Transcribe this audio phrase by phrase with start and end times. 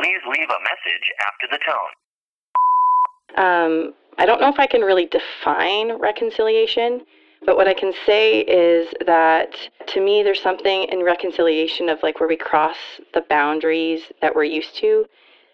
[0.00, 1.92] Please leave a message after the tone.
[3.36, 7.02] Um, I don't know if I can really define reconciliation,
[7.44, 9.54] but what I can say is that
[9.88, 12.76] to me, there's something in reconciliation of like where we cross
[13.12, 15.04] the boundaries that we're used to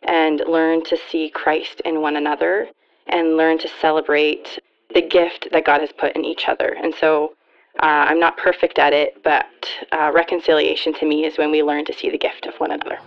[0.04, 2.68] and learn to see Christ in one another
[3.08, 4.60] and learn to celebrate
[4.94, 6.76] the gift that God has put in each other.
[6.80, 7.34] And so
[7.82, 9.46] uh, I'm not perfect at it, but
[9.90, 12.98] uh, reconciliation to me is when we learn to see the gift of one another.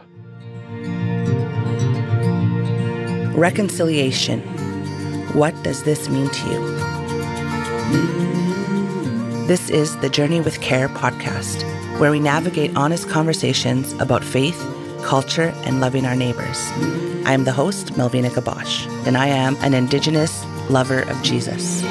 [3.40, 4.42] Reconciliation.
[5.34, 6.60] What does this mean to you?
[9.48, 11.64] This is the Journey with Care podcast,
[12.00, 14.62] where we navigate honest conversations about faith,
[15.04, 16.58] culture, and loving our neighbors.
[17.26, 21.82] I am the host, Melvina Gabosh, and I am an Indigenous lover of Jesus.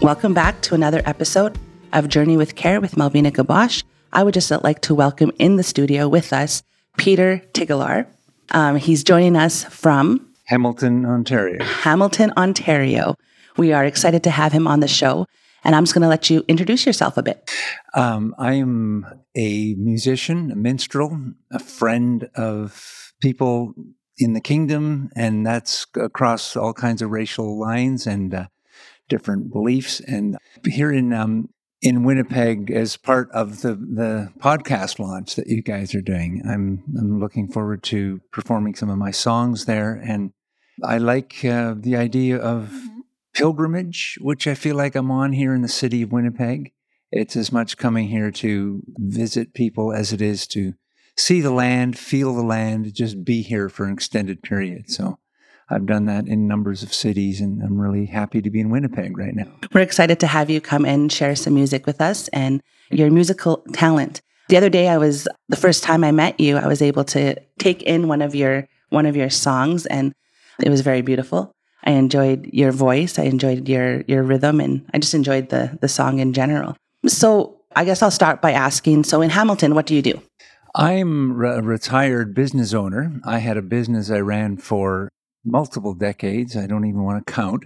[0.00, 1.58] Welcome back to another episode
[1.92, 3.82] of Journey with Care with Melvina Gabosh.
[4.12, 6.62] I would just like to welcome in the studio with us
[6.96, 8.06] Peter Tigchelaar.
[8.50, 11.62] Um, he's joining us from Hamilton, Ontario.
[11.62, 13.14] Hamilton, Ontario.
[13.56, 15.26] We are excited to have him on the show.
[15.62, 17.50] And I'm just going to let you introduce yourself a bit.
[17.94, 21.16] Um, I am a musician, a minstrel,
[21.52, 23.74] a friend of people
[24.18, 28.46] in the kingdom, and that's across all kinds of racial lines and uh,
[29.08, 30.00] different beliefs.
[30.00, 31.50] And here in um,
[31.82, 36.82] in Winnipeg, as part of the the podcast launch that you guys are doing, I'm
[36.98, 40.32] I'm looking forward to performing some of my songs there, and
[40.84, 43.00] I like uh, the idea of mm-hmm.
[43.34, 46.72] pilgrimage, which I feel like I'm on here in the city of Winnipeg.
[47.12, 50.74] It's as much coming here to visit people as it is to
[51.16, 54.90] see the land, feel the land, just be here for an extended period.
[54.90, 55.18] So
[55.70, 59.16] I've done that in numbers of cities, and I'm really happy to be in Winnipeg
[59.16, 59.46] right now.
[59.72, 63.58] We're excited to have you come and share some music with us and your musical
[63.72, 64.20] talent.
[64.48, 66.56] The other day, I was the first time I met you.
[66.56, 70.12] I was able to take in one of your one of your songs, and
[70.60, 71.52] it was very beautiful.
[71.84, 73.18] I enjoyed your voice.
[73.18, 76.76] I enjoyed your your rhythm, and I just enjoyed the the song in general.
[77.06, 79.04] So I guess I'll start by asking.
[79.04, 80.20] So in Hamilton, what do you do?
[80.74, 83.20] I'm a retired business owner.
[83.24, 85.10] I had a business I ran for
[85.44, 86.56] multiple decades.
[86.56, 87.64] I don't even want to count.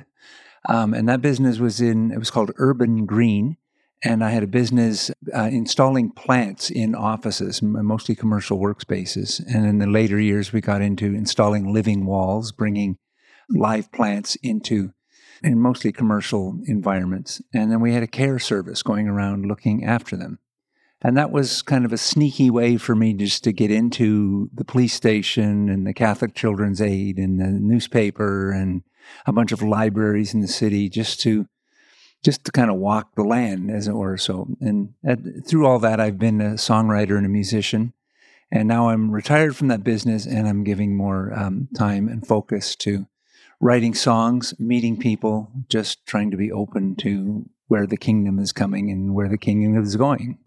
[0.69, 3.57] Um, and that business was in, it was called Urban Green.
[4.03, 9.43] And I had a business uh, installing plants in offices, mostly commercial workspaces.
[9.47, 12.99] And in the later years, we got into installing living walls, bringing
[13.49, 14.93] live plants into
[15.43, 17.41] in mostly commercial environments.
[17.53, 20.39] And then we had a care service going around looking after them.
[21.05, 24.65] And that was kind of a sneaky way for me just to get into the
[24.65, 28.83] police station and the Catholic Children's Aid and the newspaper and
[29.27, 31.47] a bunch of libraries in the city just to
[32.25, 34.17] just to kind of walk the land, as it were.
[34.17, 37.93] So, and at, through all that, I've been a songwriter and a musician,
[38.51, 42.75] and now I'm retired from that business, and I'm giving more um, time and focus
[42.77, 43.07] to
[43.61, 48.91] writing songs, meeting people, just trying to be open to where the kingdom is coming
[48.91, 50.39] and where the kingdom is going.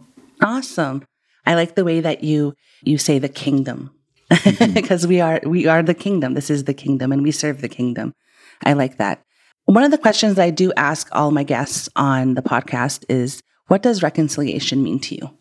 [0.42, 1.04] Awesome.
[1.46, 2.54] I like the way that you
[2.84, 3.92] you say the kingdom
[4.30, 5.10] because mm-hmm.
[5.10, 6.34] we are we are the kingdom.
[6.34, 8.14] This is the kingdom and we serve the kingdom.
[8.64, 9.24] I like that.
[9.66, 13.82] One of the questions I do ask all my guests on the podcast is what
[13.82, 15.38] does reconciliation mean to you?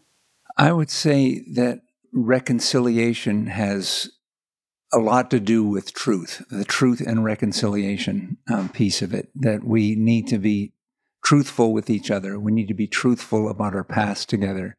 [0.56, 1.80] I would say that
[2.12, 4.10] reconciliation has
[4.92, 9.64] a lot to do with truth, the truth and reconciliation um, piece of it, that
[9.64, 10.72] we need to be
[11.24, 12.38] truthful with each other.
[12.38, 14.76] We need to be truthful about our past together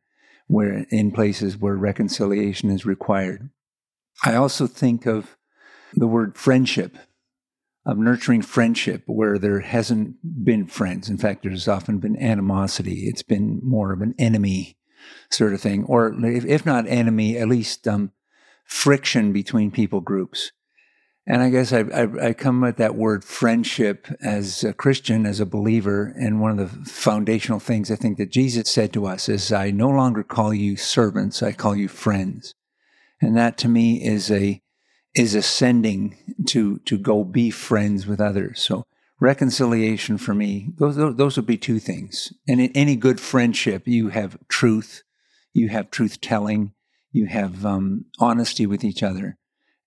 [0.47, 3.49] where in places where reconciliation is required.
[4.25, 5.37] I also think of
[5.93, 6.97] the word friendship,
[7.85, 11.09] of nurturing friendship where there hasn't been friends.
[11.09, 13.07] In fact, there's often been animosity.
[13.07, 14.77] It's been more of an enemy
[15.29, 18.11] sort of thing, or if, if not enemy, at least um,
[18.65, 20.51] friction between people groups.
[21.29, 25.41] And I guess I, I, I, come at that word friendship as a Christian, as
[25.41, 26.13] a believer.
[26.17, 29.71] And one of the foundational things I think that Jesus said to us is, I
[29.71, 32.53] no longer call you servants, I call you friends.
[33.21, 34.61] And that to me is a,
[35.15, 36.15] is ascending
[36.47, 38.61] to, to go be friends with others.
[38.61, 38.85] So
[39.19, 42.31] reconciliation for me, those, those would be two things.
[42.47, 45.03] And in any good friendship, you have truth,
[45.51, 46.71] you have truth telling,
[47.11, 49.37] you have um, honesty with each other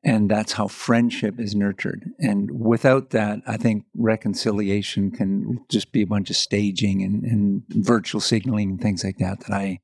[0.02, 2.04] and that's how friendship is nurtured.
[2.18, 7.62] And without that, I think reconciliation can just be a bunch of staging and, and
[7.68, 9.80] virtual signaling and things like that that I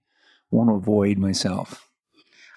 [0.51, 1.89] want to avoid myself.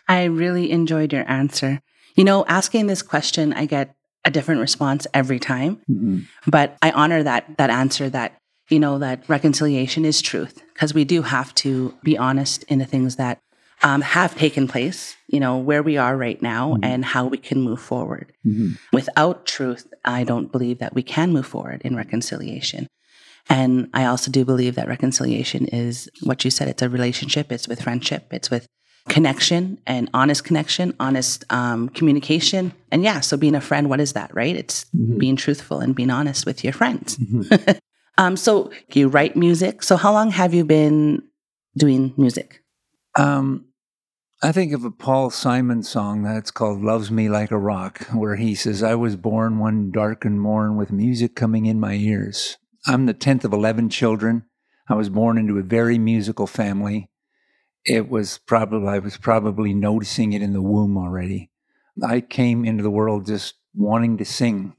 [0.08, 1.82] I really enjoyed your answer.
[2.16, 3.96] You know, asking this question, I get
[4.26, 5.82] a different response every time.
[5.90, 6.20] Mm-hmm.
[6.48, 8.40] But I honor that that answer that
[8.70, 12.86] you know, that reconciliation is truth because we do have to be honest in the
[12.86, 13.40] things that
[13.82, 16.84] um, have taken place, you know, where we are right now Mm-hmm.
[16.84, 18.34] and how we can move forward.
[18.92, 22.88] Without truth, I don't believe that we can move forward in reconciliation.
[23.50, 26.68] And I also do believe that reconciliation is what you said.
[26.68, 27.52] It's a relationship.
[27.52, 28.28] It's with friendship.
[28.32, 28.68] It's with
[29.08, 32.74] connection and honest connection, honest um, communication.
[32.92, 34.56] And yeah, so being a friend, what is that, right?
[34.56, 34.86] It's
[35.18, 37.18] being truthful and being honest with your friends.
[38.18, 39.82] um, so you write music.
[39.84, 41.24] So how long have you been
[41.76, 42.62] doing music?
[43.18, 43.66] Um,
[44.42, 48.38] I think of a Paul Simon song that's called Loves Me Like a Rock, where
[48.38, 52.58] he says, I was born one darkened morn with music coming in my ears.
[52.88, 54.46] I'm the 10th of 11 children.
[54.88, 57.10] I was born into a very musical family.
[57.84, 61.52] It was probably, I was probably noticing it in the womb already.
[62.02, 64.74] I came into the world just wanting to sing.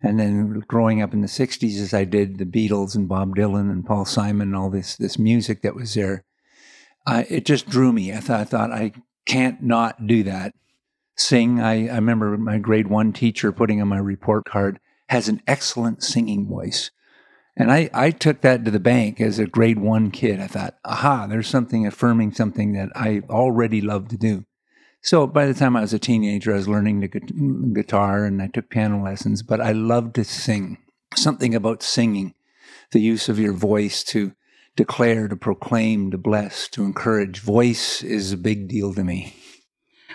[0.00, 3.72] And then growing up in the 60s, as I did, the Beatles and Bob Dylan
[3.72, 6.24] and Paul Simon and all this, this music that was there
[7.06, 8.12] It just drew me.
[8.12, 8.92] I thought, I thought I
[9.26, 10.54] can't not do that.
[11.16, 11.60] Sing.
[11.60, 16.02] I, I remember my grade one teacher putting on my report card has an excellent
[16.02, 16.90] singing voice.
[17.56, 20.40] And I, I took that to the bank as a grade one kid.
[20.40, 24.46] I thought, aha, there's something affirming something that I already love to do.
[25.02, 28.40] So by the time I was a teenager, I was learning the gu- guitar and
[28.40, 30.78] I took piano lessons, but I loved to sing.
[31.16, 32.34] Something about singing,
[32.92, 34.32] the use of your voice to
[34.80, 37.40] declare, to proclaim, to bless, to encourage.
[37.40, 39.34] Voice is a big deal to me.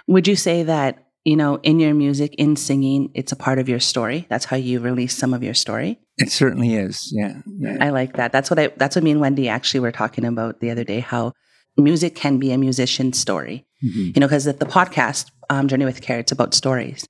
[0.07, 3.69] Would you say that, you know, in your music, in singing, it's a part of
[3.69, 4.25] your story?
[4.27, 5.99] That's how you release some of your story?
[6.17, 7.11] It certainly is.
[7.13, 7.41] Yeah.
[7.59, 7.77] yeah.
[7.79, 8.31] I like that.
[8.31, 10.99] That's what I that's what me and Wendy actually were talking about the other day,
[10.99, 11.33] how
[11.77, 13.65] music can be a musician's story.
[13.83, 14.15] Mhm.
[14.15, 17.07] You know, because the podcast, um, Journey with Care, it's about stories.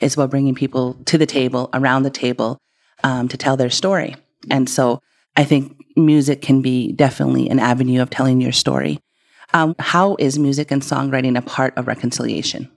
[0.00, 2.58] It's about bringing people to the table, around the table,
[3.04, 4.16] um, to tell their story.
[4.50, 5.00] And so
[5.36, 9.00] I think music can be definitely an avenue of telling your story.
[9.52, 12.70] Um, how is music and songwriting a part of reconciliation?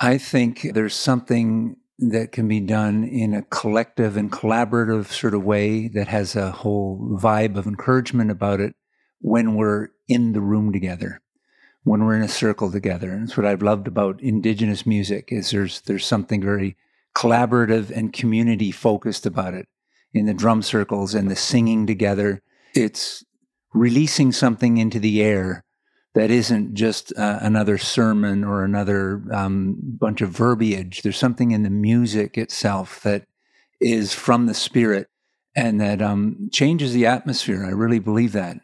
[0.00, 5.44] I think there's something that can be done in a collective and collaborative sort of
[5.44, 8.74] way that has a whole vibe of encouragement about it
[9.20, 11.22] when we're in the room together,
[11.84, 13.10] when we're in a circle together.
[13.10, 16.76] And it's what I've loved about indigenous music is there's there's something very
[17.14, 19.66] collaborative and community focused about it
[20.16, 22.42] in the drum circles and the singing together.
[22.74, 23.24] It's
[23.72, 25.64] releasing something into the air
[26.14, 31.02] that isn't just uh, another sermon or another um, bunch of verbiage.
[31.02, 33.26] There's something in the music itself that
[33.80, 35.08] is from the spirit
[35.54, 37.64] and that um, changes the atmosphere.
[37.66, 38.58] I really believe that.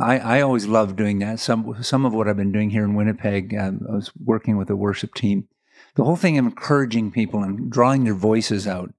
[0.00, 1.38] I, I always love doing that.
[1.38, 4.70] Some some of what I've been doing here in Winnipeg, um, I was working with
[4.70, 5.48] a worship team.
[5.94, 8.92] The whole thing of encouraging people and drawing their voices out,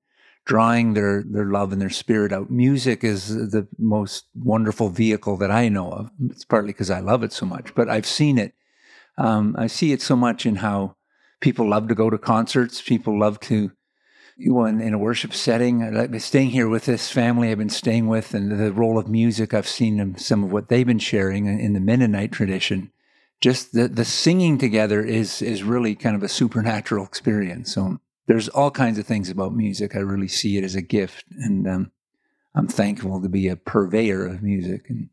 [0.46, 2.50] drawing their their love and their spirit out.
[2.50, 6.12] Music is the most wonderful vehicle that I know of.
[6.30, 8.54] It's partly because I love it so much, but I've seen it.
[9.18, 10.96] Um, I see it so much in how
[11.40, 12.82] people love to go to concerts.
[12.82, 13.72] People love to,
[14.48, 15.82] well, in, in a worship setting.
[15.84, 19.08] I've been staying here with this family I've been staying with, and the role of
[19.08, 19.54] music.
[19.54, 22.92] I've seen some of what they've been sharing in the Mennonite tradition.
[23.42, 27.74] Just the the singing together is is really kind of a supernatural experience.
[27.74, 29.96] So there's all kinds of things about music.
[29.96, 31.92] I really see it as a gift, and um,
[32.56, 34.90] I'm thankful to be a purveyor of music.
[34.90, 35.10] And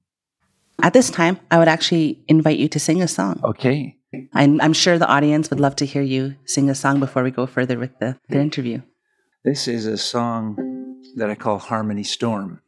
[0.82, 3.40] At this time, I would actually invite you to sing a song.
[3.44, 3.96] okay,
[4.34, 7.30] I'm, I'm sure the audience would love to hear you sing a song before we
[7.30, 8.82] go further with the, the interview.
[9.44, 10.56] this is a song
[11.16, 12.60] that I call Harmony Storm,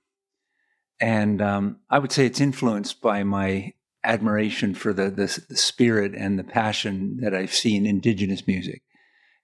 [1.01, 3.73] and um, I would say it's influenced by my
[4.03, 8.83] admiration for the, the the spirit and the passion that I see in indigenous music.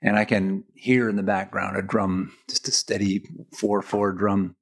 [0.03, 4.57] And I can hear in the background a drum, just a steady four four drum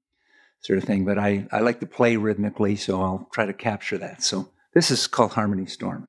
[0.60, 1.04] sort of thing.
[1.04, 4.22] But I, I like to play rhythmically, so I'll try to capture that.
[4.22, 6.06] So this is called Harmony Storm.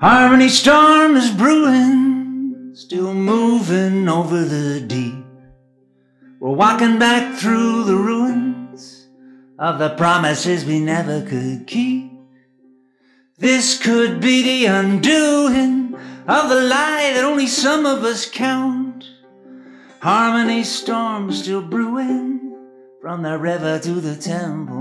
[0.00, 5.24] Harmony storm is brewing, still moving over the deep.
[6.40, 9.08] We're walking back through the ruins
[9.58, 12.12] of the promises we never could keep.
[13.38, 15.94] This could be the undoing
[16.28, 19.04] of the lie that only some of us count.
[20.00, 22.56] Harmony storm still brewing
[23.00, 24.77] from the river to the Temple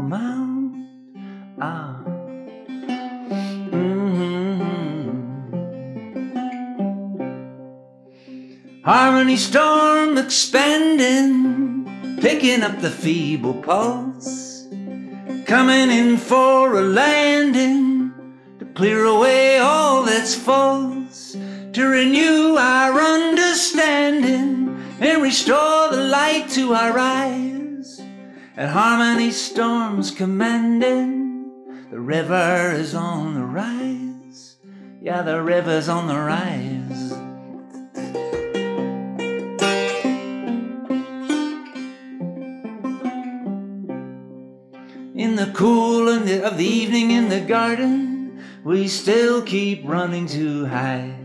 [8.88, 14.66] Harmony storm expanding picking up the feeble pulse,
[15.46, 18.14] coming in for a landing
[18.60, 21.36] to clear away all that's false,
[21.74, 28.02] to renew our understanding and restore the light to our eyes.
[28.56, 31.52] At harmony storms commanding,
[31.92, 34.56] the river is on the rise.
[35.02, 37.27] Yeah, the river's on the rise.
[45.38, 51.16] The cool of the, evening in the garden, we still keep running too high.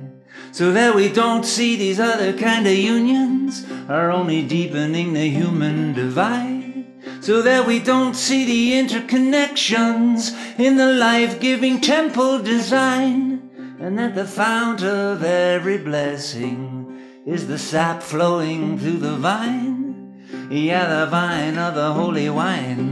[0.52, 5.94] So that we don't see these other kind of unions are only deepening the human
[5.94, 6.86] divide.
[7.20, 13.50] So that we don't see the interconnections in the life giving temple design.
[13.80, 20.22] And that the fount of every blessing is the sap flowing through the vine.
[20.50, 22.91] Yeah, the vine of the holy wine.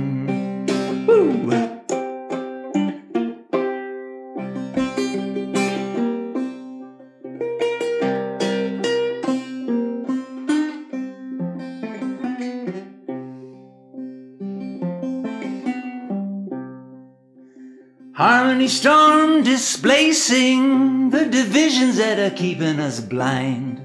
[18.61, 23.81] Harmony storm displacing the divisions that are keeping us blind.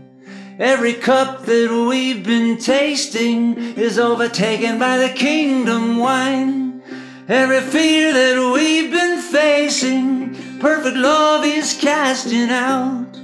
[0.59, 6.83] Every cup that we've been tasting is overtaken by the kingdom wine.
[7.29, 13.17] Every fear that we've been facing, perfect love is casting out.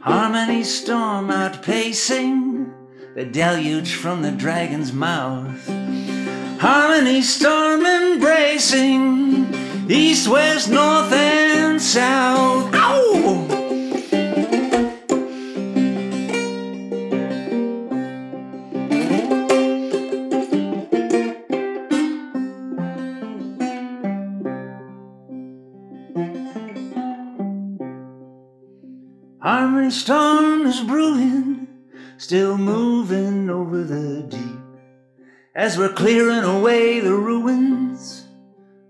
[0.00, 2.72] Harmony storm outpacing
[3.14, 5.68] the deluge from the dragon's mouth.
[6.58, 12.74] Harmony storm embracing east, west, north, and south.
[12.74, 13.44] Ow!
[29.40, 31.68] Harmony storm is brewing,
[32.18, 34.40] still moving over the deep.
[35.54, 38.17] As we're clearing away the ruins,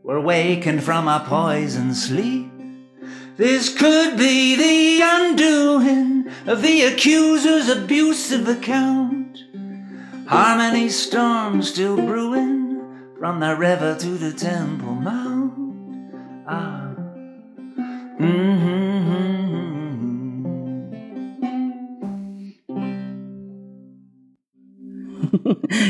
[0.08, 2.50] we're waking from our poison sleep.
[3.36, 9.44] This could be the undoing of the accuser's abusive account.
[10.26, 16.14] Harmony storm still brewing from the river to the Temple Mount.
[16.48, 16.94] Ah.
[18.18, 18.78] Mm-hmm.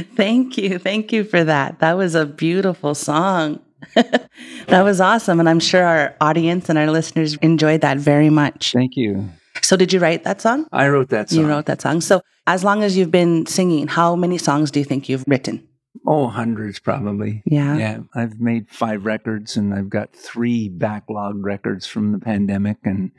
[0.17, 0.81] Thank you.
[0.81, 1.79] Thank you for that.
[1.79, 3.61] That was a beautiful song.
[4.68, 5.40] that was awesome.
[5.40, 8.73] And I'm sure our audience and our listeners enjoyed that very much.
[8.73, 9.28] Thank you.
[9.62, 10.66] So, did you write that song?
[10.73, 11.38] I wrote that song.
[11.40, 12.00] You wrote that song.
[12.00, 15.66] So, as long as you've been singing, how many songs do you think you've written?
[16.07, 17.42] Oh, hundreds probably.
[17.45, 17.76] Yeah.
[17.76, 17.99] Yeah.
[18.14, 23.11] I've made five records and I've got three backlog records from the pandemic and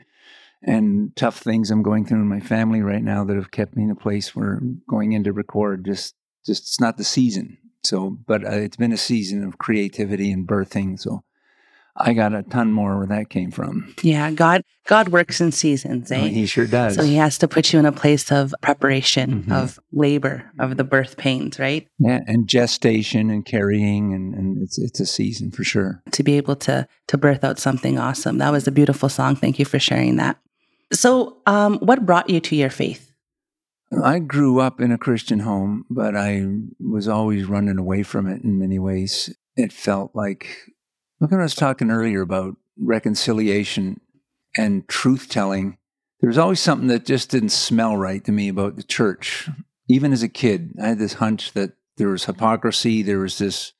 [0.62, 3.84] and tough things I'm going through in my family right now that have kept me
[3.84, 7.58] in a place where I'm going in to record just just it's not the season.
[7.82, 10.98] So, but uh, it's been a season of creativity and birthing.
[11.00, 11.22] So,
[11.96, 13.94] I got a ton more where that came from.
[14.02, 16.20] Yeah, God God works in seasons, eh?
[16.22, 16.94] Oh, he sure does.
[16.94, 19.52] So he has to put you in a place of preparation, Mhm.
[19.52, 21.86] of labor, of the birth pains, right?
[21.98, 26.02] yeah, and gestation and carrying, and, and it's it's a season for sure.
[26.12, 28.38] To be able to to birth out something awesome.
[28.38, 29.36] That was a beautiful song.
[29.36, 30.38] Thank you for sharing that.
[30.92, 33.09] So, um, what brought you to your faith?
[33.92, 36.46] I grew up in a Christian home, but I
[36.78, 39.34] was always running away from it in many ways.
[39.56, 40.46] It felt like,
[41.20, 44.00] look, when I was talking earlier about reconciliation
[44.56, 45.76] and truth telling,
[46.20, 49.48] there was always something that just didn't smell right to me about the church.
[49.88, 53.72] Even as a kid, I had this hunch that there was hypocrisy, there was this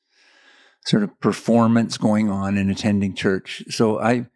[0.85, 3.63] sort of performance going on in attending church.
[3.69, 4.27] So I,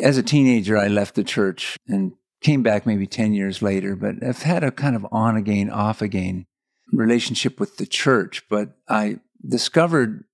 [0.00, 4.16] as a teenager, I left the church and came back maybe 10 years later, but
[4.22, 6.46] I've had a kind of on again, off again
[6.92, 8.44] relationship with the church.
[8.48, 10.24] But I discovered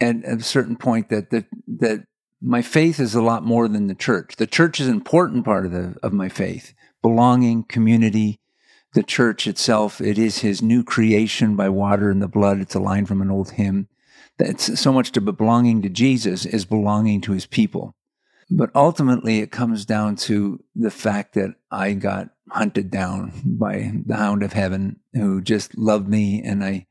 [0.00, 2.06] at a certain point that, that, that
[2.40, 4.36] my faith is a lot more than the church.
[4.36, 8.38] The church is an important part of, the, of my faith belonging, community.
[8.94, 12.60] The church itself, it is his new creation by water and the blood.
[12.60, 13.88] It's a line from an old hymn.
[14.38, 17.94] That's so much to belonging to Jesus is belonging to his people.
[18.50, 24.16] But ultimately, it comes down to the fact that I got hunted down by the
[24.16, 26.42] hound of heaven who just loved me.
[26.44, 26.86] And I,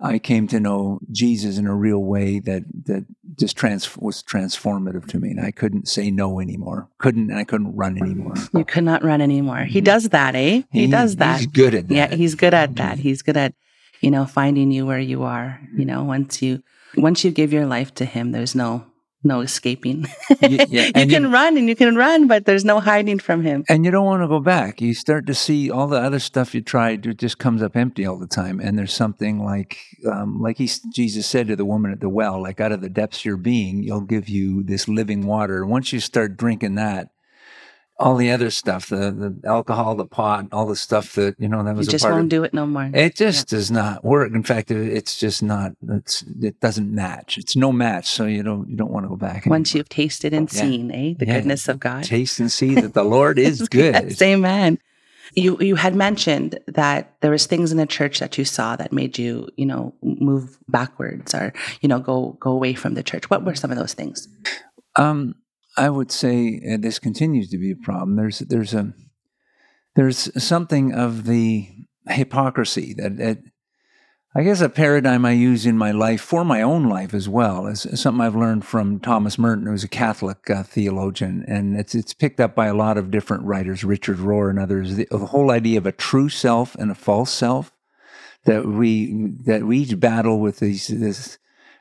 [0.00, 3.04] I came to know Jesus in a real way that, that
[3.38, 5.30] just trans, was transformative to me.
[5.30, 6.88] And I couldn't say no anymore.
[6.98, 8.34] Couldn't, and I couldn't run anymore.
[8.52, 9.64] You could not run anymore.
[9.64, 10.62] He does that, eh?
[10.72, 11.38] He, does that.
[11.38, 11.94] He's good at that.
[11.94, 12.98] Yeah, he's good at that.
[12.98, 13.54] He's good at,
[14.00, 15.60] you know, finding you where you are.
[15.74, 16.62] You know, once you
[16.96, 18.86] once you give your life to Him, there's no
[19.26, 20.06] no escaping.
[20.42, 23.42] Y- yeah, you can you- run and you can run, but there's no hiding from
[23.42, 23.64] Him.
[23.68, 24.80] And you don't want to go back.
[24.80, 27.04] You start to see all the other stuff you tried.
[27.06, 28.60] It just comes up empty all the time.
[28.60, 29.78] And there's something like,
[30.10, 32.88] um, like he, Jesus said to the woman at the well, like out of the
[32.88, 35.62] depths of your being, you'll give you this living water.
[35.62, 37.08] And once you start drinking that,
[37.98, 41.62] all the other stuff, the, the alcohol, the pot, all the stuff that, you know,
[41.64, 42.90] that You was a just won't of do it no more.
[42.92, 44.32] it just does not work.
[44.34, 45.72] In fact, it- it's just not.
[45.88, 47.38] It's it doesn't match.
[47.38, 48.06] It's no match.
[48.06, 49.46] So you don't you don't want to go back.
[49.46, 49.78] Once anymore.
[49.80, 50.60] you've tasted and Yeah.
[50.60, 51.34] seen, eh, the Yeah.
[51.38, 52.04] goodness of God.
[52.04, 53.94] taste and see that the Lord is good.
[53.94, 54.78] Yes, amen.
[55.34, 58.92] You you had mentioned that there was things in the church that you saw that
[58.92, 63.28] made you, you know, move backwards or, you know, go go away from the church.
[63.30, 64.28] What were some of those things?
[64.96, 65.34] Um,
[65.76, 68.16] I would say and this continues to be a problem.
[68.16, 68.92] There's there's a
[69.94, 71.68] there's something of the
[72.06, 73.38] hypocrisy that, that
[74.34, 77.66] I guess a paradigm I use in my life for my own life as well
[77.66, 82.12] is something I've learned from Thomas Merton, who's a Catholic uh, theologian, and it's it's
[82.12, 84.96] picked up by a lot of different writers, Richard Rohr and others.
[84.96, 87.72] The, the whole idea of a true self and a false self
[88.44, 91.38] that we that we each battle with these this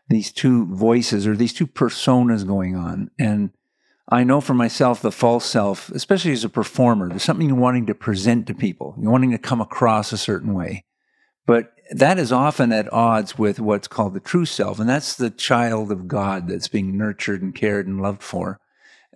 [0.07, 3.49] these two voices or these two personas going on, and
[4.09, 7.87] I know for myself the false self, especially as a performer, there's something you're wanting
[7.87, 10.85] to present to people, you're wanting to come across a certain way.
[11.47, 15.29] But that is often at odds with what's called the true self, and that's the
[15.31, 18.59] child of God that's being nurtured and cared and loved for,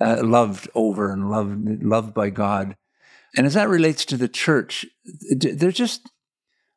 [0.02, 2.76] uh, loved over and loved loved by God.
[3.36, 4.86] And as that relates to the church,
[5.32, 6.10] they're just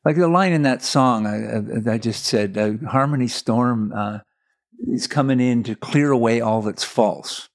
[0.04, 4.19] like the line in that song I, I, I just said, uh, "Harmony Storm uh,
[4.88, 7.49] is coming in to clear away all that's false."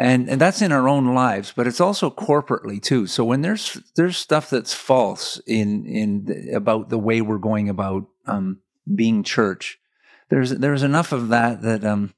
[0.00, 3.06] And and that's in our own lives but it's also corporately too.
[3.06, 7.68] So when there's there's stuff that's false in in the, about the way we're going
[7.68, 8.60] about um
[8.92, 9.78] being church
[10.30, 12.14] there's there's enough of that that um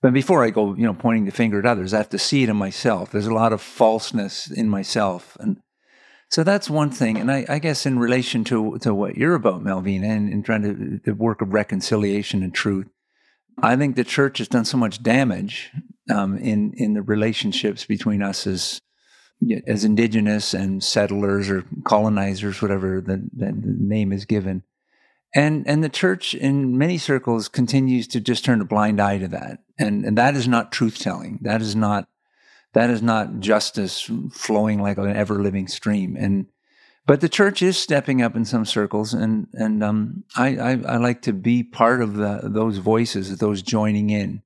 [0.00, 2.42] but before i go you know pointing the finger at others i have to see
[2.42, 3.10] it in myself.
[3.10, 5.36] There's a lot of falseness in myself.
[5.38, 5.58] And
[6.30, 7.18] so that's one thing.
[7.18, 10.62] And i, I guess in relation to to what you're about melvina and, and trying
[10.62, 12.88] to the work of reconciliation and truth
[13.62, 15.70] I think the church has done so much damage
[16.12, 18.80] um, in in the relationships between us as
[19.66, 24.62] as indigenous and settlers or colonizers, whatever the, the name is given,
[25.34, 29.28] and and the church in many circles continues to just turn a blind eye to
[29.28, 31.38] that, and and that is not truth telling.
[31.42, 32.08] That is not
[32.74, 36.46] that is not justice flowing like an ever living stream, and
[37.06, 40.96] but the church is stepping up in some circles, and and um, I, I I
[40.98, 44.42] like to be part of the, those voices, those joining in,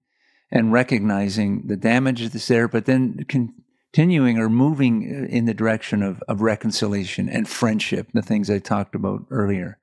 [0.50, 6.22] and recognizing the damage that's there, but then continuing or moving in the direction of
[6.28, 9.78] of reconciliation and friendship, the things I talked about earlier,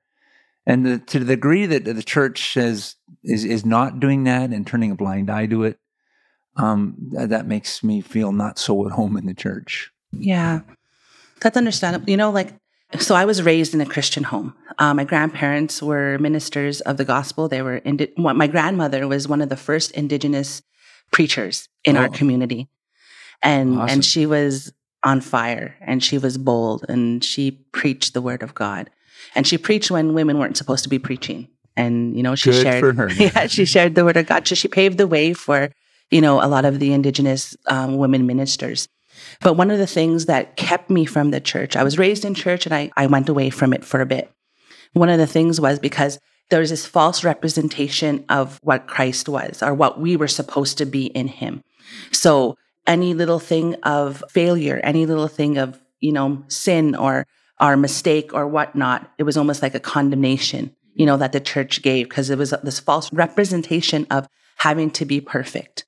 [0.66, 4.66] and the, to the degree that the church says is is not doing that and
[4.66, 5.78] turning a blind eye to it,
[6.56, 9.90] um, that, that makes me feel not so at home in the church.
[10.12, 10.60] Yeah,
[11.40, 12.08] that's understandable.
[12.08, 12.54] You know, like,
[12.98, 14.54] so I was raised in a Christian home.
[14.78, 17.48] Uh, my grandparents were ministers of the gospel.
[17.48, 20.62] They were, indi- my grandmother was one of the first indigenous
[21.12, 22.10] preachers in our Oh.
[22.10, 22.68] community.
[23.42, 23.88] And, Awesome.
[23.94, 28.54] and she was on fire and she was bold and she preached the word of
[28.54, 28.90] God.
[29.34, 31.48] And she preached when women weren't supposed to be preaching.
[31.76, 33.10] And, you know, she Good shared, for her.
[33.18, 34.46] yeah, she shared the word of God.
[34.46, 35.70] So she paved the way for,
[36.10, 38.88] you know, a lot of the indigenous um, women ministers.
[39.40, 42.34] But one of the things that kept me from the church, I was raised in
[42.34, 44.30] church and I, I went away from it for a bit.
[44.92, 46.18] One of the things was because
[46.50, 50.86] there was this false representation of what Christ was or what we were supposed to
[50.86, 51.62] be in him.
[52.12, 52.56] So
[52.86, 57.26] any little thing of failure, any little thing of, you know, sin or
[57.58, 61.82] our mistake or whatnot, it was almost like a condemnation, you know, that the church
[61.82, 65.84] gave because it was this false representation of having to be perfect.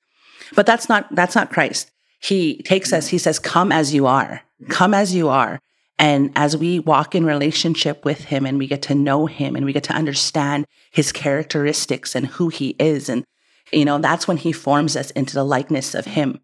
[0.55, 1.91] But that's not that's not Christ.
[2.19, 4.41] He takes us, he says, Come as you are.
[4.69, 5.59] Come as you are.
[5.99, 9.65] And as we walk in relationship with him and we get to know him and
[9.65, 13.25] we get to understand his characteristics and who he is, and
[13.71, 16.39] you know, that's when he forms us into the likeness of him,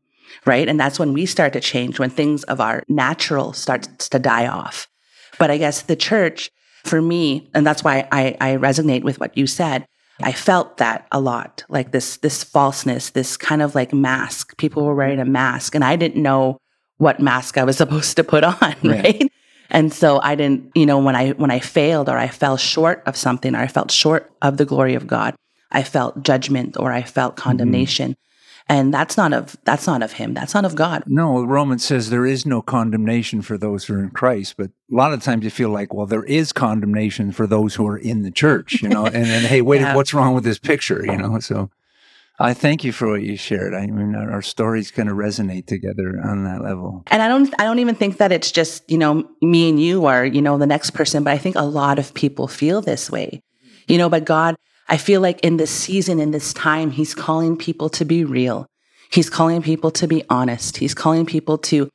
[0.46, 0.68] right?
[0.68, 4.48] And that's when we start to change, when things of our natural starts to die
[4.48, 4.88] off.
[5.38, 6.50] But I guess the church,
[6.84, 9.88] for me, and that's why I, I resonate with what you said,
[10.21, 14.58] I felt that a lot, like this this falseness, this kind of like mask.
[14.58, 16.60] People were wearing a mask, and I didn't know
[16.97, 18.84] what mask I was supposed to put on, right?
[18.84, 19.32] Right.
[19.69, 23.02] And so I didn't, you know, when I when I failed or I fell short
[23.06, 25.36] of something or I felt short of the glory of God,
[25.71, 27.43] I felt judgment or I felt mm-hmm.
[27.43, 28.15] condemnation.
[28.69, 30.34] And that's not of that's not of him.
[30.34, 31.04] That's not of God.
[31.06, 34.95] No, Romans says there is no condemnation for those who are in Christ, but a
[34.95, 38.23] lot of times you feel like, well, there is condemnation for those who are in
[38.23, 39.06] the church, you know.
[39.06, 39.95] and then, hey, wait, Yeah.
[39.95, 41.39] what's wrong with this picture, you know?
[41.39, 41.69] So,
[42.39, 43.73] I thank you for what you shared.
[43.76, 47.04] I mean, our, our stories kind of resonate together on that level.
[47.08, 50.06] And I don't I don't even think that it's just, you know, me and you
[50.06, 53.12] are you know, the next person, but I think a lot of people feel this
[53.12, 53.41] way.
[53.88, 54.56] You know, but God,
[54.89, 58.67] I feel like in this season, in this time, He's calling people to be real.
[59.12, 60.78] He's calling people to be honest.
[60.78, 61.89] He's calling people to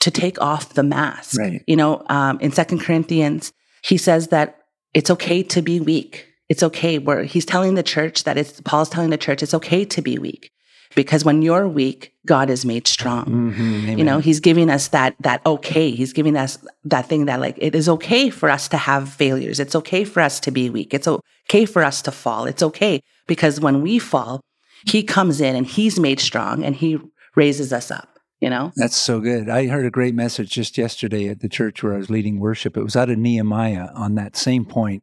[0.00, 1.38] to take off the mask.
[1.38, 1.62] Right.
[1.66, 4.58] You know, um, in Second Corinthians, he says that
[4.94, 6.26] it's okay to be weak.
[6.48, 6.98] It's okay.
[6.98, 10.18] Where he's telling the church that it's Paul's telling the church it's okay to be
[10.18, 10.50] weak,
[10.94, 13.26] because when you're weak, God is made strong.
[13.26, 15.90] Mm-hmm, You know, he's giving us that that okay.
[15.90, 19.60] He's giving us that thing that like it is okay for us to have failures.
[19.60, 20.94] It's okay for us to be weak.
[20.94, 21.08] It's
[21.50, 22.46] okay for us to fall.
[22.46, 24.40] It's okay because when we fall,
[24.86, 26.98] he comes in and he's made strong and he
[27.34, 28.70] raises us up, you know?
[28.76, 29.48] That's so good.
[29.48, 32.76] I heard a great message just yesterday at the church where I was leading worship.
[32.76, 35.02] It was out of Nehemiah on that same point.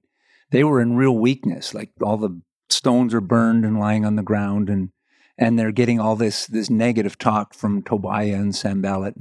[0.51, 4.23] They were in real weakness, like all the stones are burned and lying on the
[4.23, 4.91] ground, and
[5.37, 9.15] and they're getting all this this negative talk from Tobiah and Sanballat,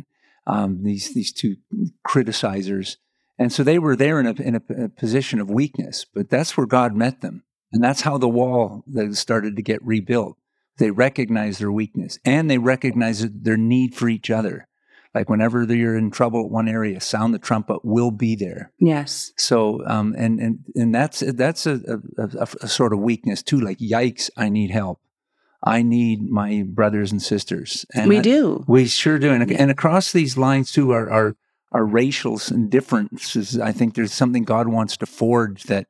[0.47, 1.57] um, these these two
[2.07, 2.97] criticizers,
[3.39, 6.05] and so they were there in a in a, a position of weakness.
[6.05, 9.83] But that's where God met them, and that's how the wall that started to get
[9.85, 10.37] rebuilt.
[10.79, 14.69] They recognized their weakness, and they recognized their need for each other.
[15.15, 17.81] Like whenever you're in trouble at one area, sound the trumpet.
[17.83, 18.73] We'll be there.
[18.79, 19.33] Yes.
[19.39, 21.81] So, um, and and and that's that's a,
[22.19, 23.59] a, a, a sort of weakness too.
[23.59, 25.01] Like, yikes, I need help.
[25.63, 27.87] I need my brothers and sisters.
[27.95, 28.65] And we I- do.
[28.69, 29.31] We sure do.
[29.33, 31.35] And, and across these lines too are our
[31.73, 33.59] our racial differences.
[33.59, 35.87] I think there's something God wants to forge that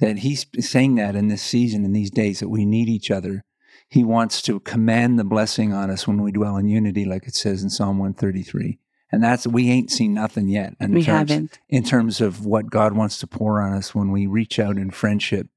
[0.00, 3.44] that He's saying that in this season, in these days, that we need each other.
[3.88, 7.34] He wants to command the blessing on us when we dwell in unity, like it
[7.34, 8.78] says in Psalm 133.
[9.10, 10.74] And that's we ain't seen nothing yet.
[10.78, 11.58] In We terms, haven't.
[11.68, 14.90] in terms of what God wants to pour on us when we reach out in
[14.90, 15.48] friendship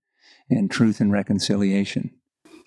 [0.49, 2.12] and truth and reconciliation.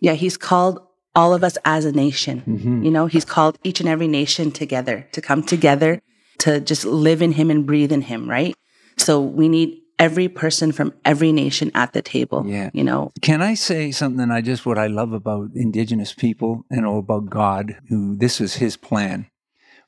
[0.00, 0.80] Yeah, he's called
[1.14, 2.42] all of us as a nation.
[2.46, 2.84] Mhm.
[2.84, 6.02] You know, he's called each and every nation together to come together
[6.38, 8.54] to just live in him and breathe in him, right?
[8.96, 12.44] So we need every person from every nation at the table.
[12.46, 12.70] Yeah.
[12.72, 14.30] You know, Can I say something?
[14.30, 18.54] I just what I love about Indigenous people and all about God, who this is
[18.54, 19.26] His plan.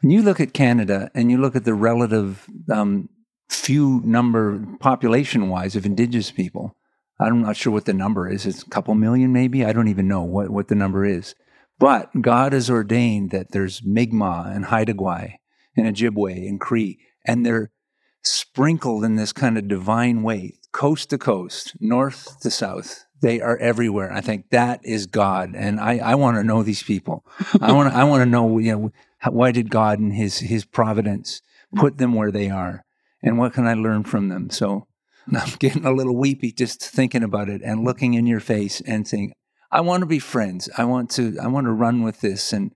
[0.01, 3.09] When you look at Canada and you look at the relative um,
[3.49, 6.77] few number population wise of Indigenous people,
[7.19, 8.45] I'm not sure what the number is.
[8.45, 9.65] It's a couple million, maybe.
[9.65, 11.35] I don't even know what, what the number is.
[11.79, 15.35] But God has ordained that there's Mi'kmaq and Haida Gwaii
[15.77, 17.71] and Ojibwe and Cree, and they're
[18.23, 23.05] sprinkled in this kind of divine way, coast to coast, north to south.
[23.23, 24.13] They are everywhere.
[24.13, 27.25] I think that is God, and I, I want to know these people.
[27.61, 28.93] I want I want to know you know
[29.31, 31.41] why did God in His His providence
[31.75, 32.85] put them where they are,
[33.23, 34.51] and what can I learn from them?
[34.51, 34.87] So
[35.35, 39.09] I'm getting a little weepy just thinking about it and looking in your face and
[39.09, 39.33] saying,
[39.71, 40.69] I want to be friends.
[40.77, 42.73] I want to I want to run with this and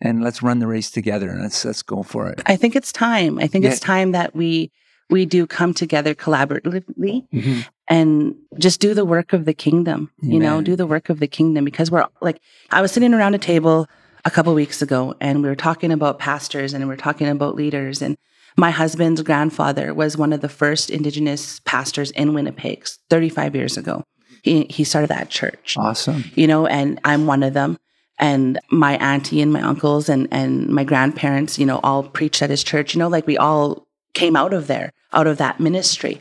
[0.00, 2.42] and let's run the race together and let's let's go for it.
[2.46, 3.38] I think it's time.
[3.38, 3.70] I think Yeah.
[3.70, 4.70] it's time that we
[5.10, 7.66] we do come together collaboratively Mhm.
[7.88, 10.10] and just do the work of the kingdom.
[10.22, 13.34] You know, do the work of the kingdom because we're like I was sitting around
[13.34, 13.88] a table
[14.24, 17.54] a couple weeks ago and we were talking about pastors and we were talking about
[17.56, 18.16] leaders and
[18.56, 24.04] my husband's grandfather was one of the first indigenous pastors in Winnipeg 35 years ago.
[24.42, 26.24] He he started that church Awesome.
[26.34, 27.78] you know, and I'm one of them.
[28.20, 32.50] And my auntie and my uncles and, and my grandparents, you know, all preached at
[32.50, 36.20] his church, you know, like we all came out of there, out of that ministry.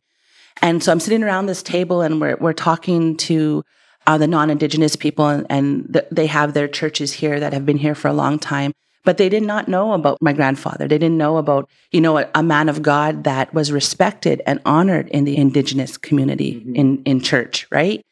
[0.62, 3.64] And so I'm sitting around this table and we're, we're talking to
[4.08, 7.78] uh, the non-indigenous people and, and th- they have their churches here that have been
[7.78, 8.72] here for a long time.
[9.04, 10.88] But they did not know about my grandfather.
[10.88, 14.60] They didn't know about, you know, a, a man of God that was respected and
[14.66, 18.06] honored in the indigenous community in, in church, right?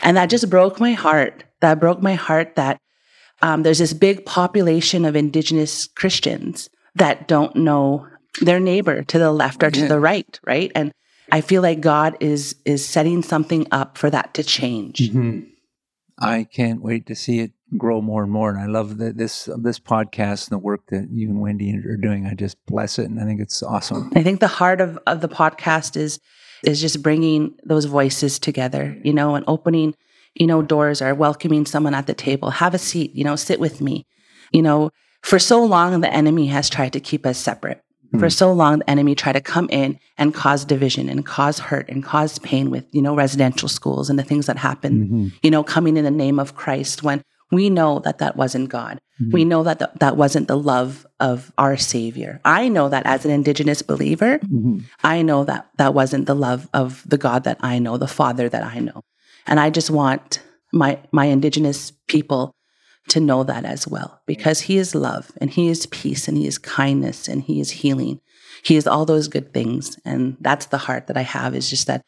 [0.00, 1.44] And that just broke my heart.
[1.60, 2.78] That broke my heart that
[3.44, 8.06] um, there's this big population of indigenous Christians that don't know
[8.40, 9.88] their neighbor to the left or to Yeah.
[9.88, 10.72] the right, right?
[10.74, 10.92] And
[11.30, 14.96] I feel like God is is setting something up for that to change.
[15.12, 15.46] Mhm.
[16.18, 18.50] I can't wait to see it grow more and more.
[18.50, 21.96] And I love that this this podcast and the work that you and Wendy are
[21.96, 22.26] doing.
[22.26, 24.10] I just bless it, and I think it's awesome.
[24.14, 26.18] I think the heart of, of the podcast is
[26.62, 29.94] is just bringing those voices together, you know, and opening,
[30.34, 32.50] you know, doors or welcoming someone at the table.
[32.50, 34.06] Have a seat, you know, sit with me.
[34.52, 34.90] You know,
[35.22, 37.80] for so long the enemy has tried to keep us separate.
[38.12, 38.28] For hmm.
[38.28, 42.04] so long the enemy tried to come in and cause division and cause hurt and
[42.04, 45.28] cause pain with, you know, residential schools and the things that happen, Mm-hmm.
[45.42, 49.00] you know, coming in the name of Christ when we know that that wasn't God.
[49.20, 49.48] We mm-hmm.
[49.48, 52.40] know that th- that wasn't the love of our Savior.
[52.44, 54.80] I know that as an Indigenous believer, mm-hmm.
[55.04, 58.48] I know that that wasn't the love of the God that I know, the Father
[58.48, 59.02] that I know.
[59.46, 62.54] And I just want my my Indigenous people
[63.08, 66.46] to know that as well, because He is love and He is peace and He
[66.46, 68.20] is kindness and He is healing.
[68.62, 71.54] He is all those good things, and that's the heart that I have.
[71.54, 72.04] Is just that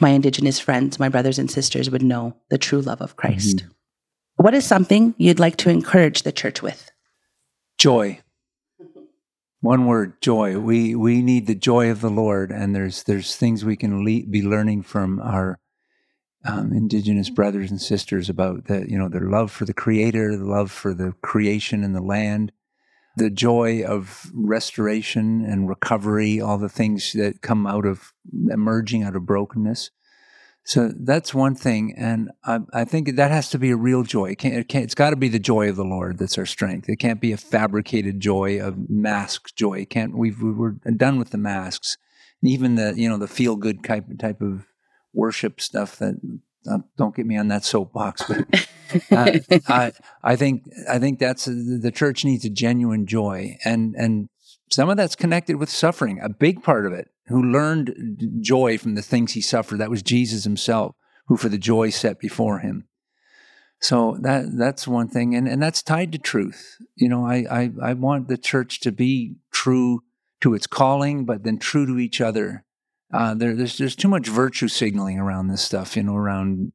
[0.00, 3.58] my Indigenous friends, my brothers and sisters, would know the true love of Christ.
[3.58, 3.70] Mm-hmm.
[4.36, 6.90] What is something you'd like to encourage the church with?
[7.80, 8.20] joy
[9.62, 13.64] one word joy we we need the joy of the lord and there's there's things
[13.64, 15.58] we can le- be learning from our
[16.44, 20.44] um, indigenous brothers and sisters about the you know their love for the creator the
[20.44, 22.52] love for the creation and the land
[23.16, 28.12] the joy of restoration and recovery all the things that come out of
[28.50, 29.90] emerging out of brokenness
[30.64, 34.30] so that's one thing, and I, I think that has to be a real joy.
[34.30, 36.46] It can't, it can't, it's got to be the joy of the Lord that's our
[36.46, 36.88] strength.
[36.88, 39.80] It can't be a fabricated joy, a masked joy.
[39.80, 40.16] It can't.
[40.16, 41.96] We've we're done with the masks,
[42.42, 44.66] even the you know the feel good type type of
[45.12, 45.96] worship stuff.
[45.96, 46.16] That
[46.70, 48.68] uh, don't get me on that soapbox, but
[49.10, 49.92] uh, I
[50.22, 54.28] I think I think that's the church needs a genuine joy, and and
[54.70, 56.20] some of that's connected with suffering.
[56.22, 59.78] A big part of it who learned joy from the things he suffered.
[59.78, 60.96] That was Jesus himself,
[61.26, 62.86] who for the joy set before him.
[63.80, 66.76] So that that's one thing, and, and that's tied to truth.
[66.96, 70.02] You know, I, I I want the church to be true
[70.42, 72.64] to its calling, but then true to each other.
[73.12, 76.72] Uh, there, there's there's too much virtue signaling around this stuff, you know, around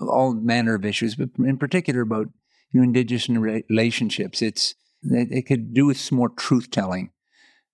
[0.00, 2.28] all manner of issues, but in particular about
[2.72, 4.40] you know indigenous relationships.
[4.40, 7.10] It's it, it could do with some more truth telling.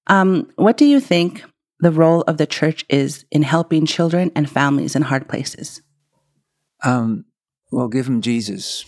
[0.06, 1.44] Um, what do you think
[1.78, 5.80] the role of the church is in helping children and families in hard places?
[6.82, 7.26] Um,
[7.70, 8.84] well, give them Jesus.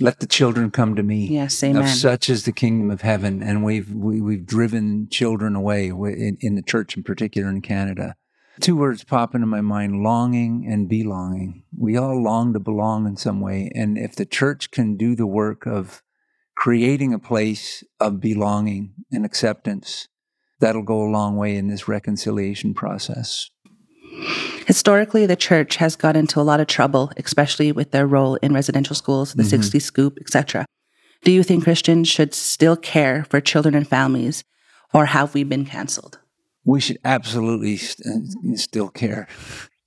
[0.00, 1.26] Let the children come to me.
[1.26, 1.82] Yes, amen.
[1.82, 5.54] Of such is the kingdom of heaven, and we've we, have we have driven children
[5.54, 8.16] away in, in the church, in particular in Canada.
[8.62, 11.64] Two words pop into my mind: longing and belonging.
[11.76, 15.26] We all long to belong in some way, and if the church can do the
[15.26, 16.00] work of
[16.54, 20.06] creating a place of belonging and acceptance,
[20.60, 23.50] that'll go a long way in this reconciliation process.
[24.68, 28.54] Historically, the church has got into a lot of trouble, especially with their role in
[28.54, 29.60] residential schools, the mm-hmm.
[29.60, 30.66] 60 Scoop, etc.
[31.24, 34.44] Do you think Christians should still care for children and families,
[34.94, 36.20] or have we been canceled?
[36.64, 39.28] We should absolutely st- uh, still care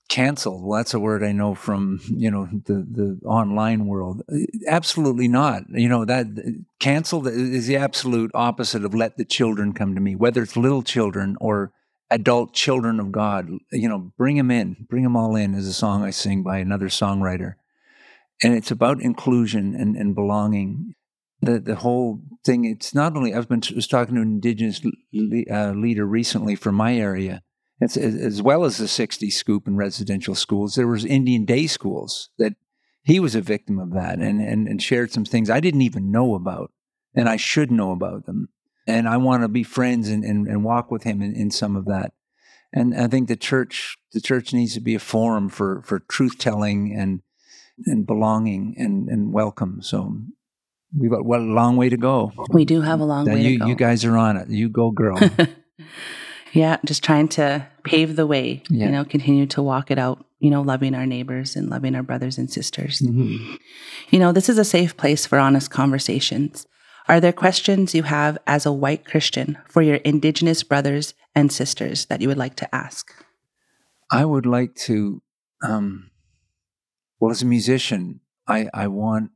[0.08, 0.64] canceled.
[0.64, 4.22] Well, that's a word I know from you know the the online world.
[4.32, 5.64] Uh, absolutely not.
[5.70, 10.02] You know that uh, canceled is the absolute opposite of let the children come to
[10.02, 10.16] me.
[10.16, 11.72] Whether it's little children or
[12.12, 15.56] adult children of God, you know, bring them in, bring them all in.
[15.56, 17.56] Is a song I sing by another songwriter,
[18.44, 20.96] and it's about inclusion and, and belonging.
[21.46, 22.66] The the whole thing.
[22.66, 24.82] It's not only I've been was talking to an Indigenous
[25.14, 27.44] le- uh, leader recently from my area
[27.82, 32.30] as, as well as the 60 scoop in residential schools, there was Indian day schools
[32.38, 32.56] that
[33.04, 36.12] he was a victim of that and, and, and shared some things I didn't even
[36.12, 36.72] know about
[37.14, 38.50] and I should know about them.
[38.88, 41.76] And I want to be friends and, and, and walk with him in, in some
[41.76, 42.14] of that.
[42.72, 46.38] And I think the church, the church needs to be a forum for, for truth
[46.38, 47.22] telling and,
[47.86, 49.82] and belonging and, and welcome.
[49.82, 50.18] So
[50.98, 52.32] we've got what a long way to go.
[52.50, 53.68] We do have a long way you, to go.
[53.68, 54.50] You guys are on it.
[54.50, 55.20] You go, girl.
[56.56, 58.86] Yeah, just trying to pave the way, yeah.
[58.86, 62.02] you know, continue to walk it out, you know, loving our neighbors and loving our
[62.02, 63.02] brothers and sisters.
[63.02, 63.56] Mm-hmm.
[64.10, 66.66] You know, this is a safe place for honest conversations.
[67.10, 72.06] Are there questions you have as a white Christian for your Indigenous brothers and sisters
[72.06, 73.14] that you would like to ask?
[74.10, 75.22] I would like to,
[75.62, 76.10] um,
[77.20, 79.32] well, as a musician, I, I want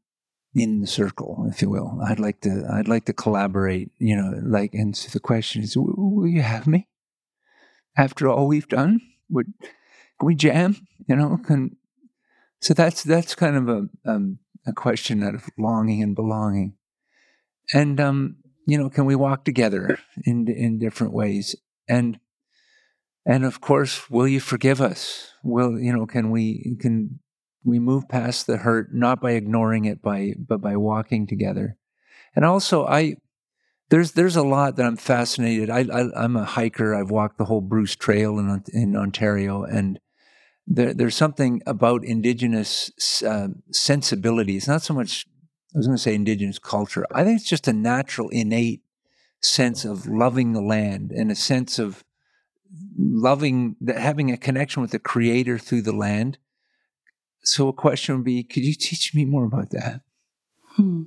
[0.62, 2.00] in the circle, if you will.
[2.04, 5.76] I'd like to, I'd like to collaborate, you know, like, and so the question is,
[5.78, 6.90] will you have me?
[8.00, 9.02] after all we've done?
[9.30, 10.88] Would can we jam?
[11.08, 11.76] You know, can
[12.62, 16.76] so that's that's kind of a um, a question out of longing and belonging,
[17.74, 21.56] and um, you know, can we walk together in in different ways?
[21.88, 22.20] And
[23.26, 25.34] and of course, will you forgive us?
[25.44, 26.06] Will you know?
[26.06, 27.20] Can we can
[27.64, 31.78] we move past the hurt not by ignoring it, by but by walking together?
[32.36, 33.18] And also, I
[33.90, 35.70] there's there's a lot that I'm fascinated.
[35.70, 36.96] I, I am a hiker.
[36.96, 40.00] I've walked the whole Bruce Trail in in Ontario, and
[40.68, 42.92] there, there's something about Indigenous
[43.24, 44.56] uh, sensibility.
[44.56, 45.26] It's not so much.
[45.74, 47.06] I was going to say Indigenous culture.
[47.14, 48.82] I think it's just a natural, innate
[49.42, 52.04] sense of loving the land and a sense of
[52.98, 56.38] loving having a connection with the Creator through the land.
[57.50, 60.02] So a question would be: Could you teach me more about that?
[60.76, 61.04] Hmm.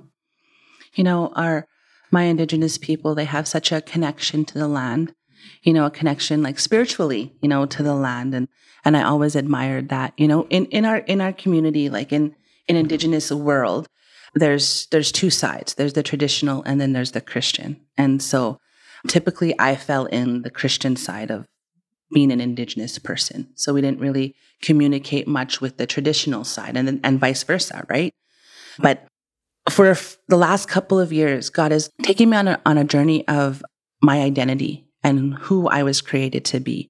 [0.93, 1.67] You know, our
[2.11, 5.15] my indigenous people, they have such a connection to the land,
[5.63, 8.35] you know, a connection like spiritually, you know, to the land.
[8.35, 8.49] And
[8.83, 12.35] and I always admired that, you know, in, in our in our community, like in
[12.67, 13.87] in indigenous world,
[14.35, 15.75] there's there's two sides.
[15.75, 17.79] There's the traditional and then there's the Christian.
[17.97, 18.59] And so
[19.07, 21.47] typically I fell in the Christian side of
[22.13, 23.47] being an indigenous person.
[23.55, 28.13] So we didn't really communicate much with the traditional side and and vice versa, right?
[28.79, 29.05] But
[29.69, 29.95] for
[30.27, 33.63] the last couple of years, God is taking me on a, on a journey of
[34.01, 36.89] my identity and who I was created to be,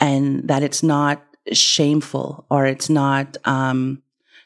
[0.00, 4.02] and that it's not shameful or it's not um,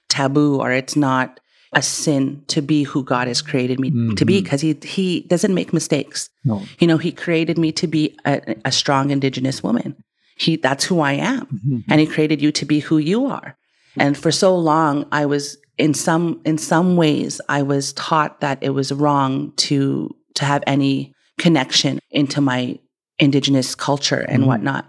[0.08, 1.40] taboo or it's not
[1.72, 4.14] a sin to be who God has created me mm-hmm.
[4.14, 6.30] to be because he he doesn't make mistakes.
[6.44, 6.62] No.
[6.78, 9.96] You know, he created me to be a, a strong indigenous woman.
[10.38, 11.46] He that's who I am.
[11.46, 11.78] Mm-hmm.
[11.90, 13.56] And he created you to be who you are.
[13.96, 18.58] And for so long I was in some in some ways I was taught that
[18.60, 22.78] it was wrong to to have any connection into my
[23.18, 24.48] indigenous culture and mm-hmm.
[24.48, 24.88] whatnot.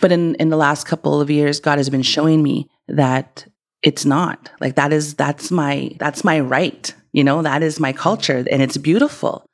[0.00, 3.46] But in in the last couple of years, God has been showing me that
[3.82, 6.92] it's not like that is that's my that's my right.
[7.12, 9.48] You know, that is my culture and it's beautiful.